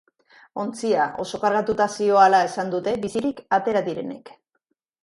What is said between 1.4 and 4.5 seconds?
kargatuta zihoala esan dute bizirik atera direnek.